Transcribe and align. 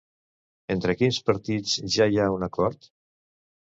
Entre 0.75 0.95
quins 1.03 1.21
partits 1.29 1.79
ja 1.99 2.11
hi 2.15 2.21
ha 2.25 2.29
un 2.41 2.53
acord? 2.53 2.95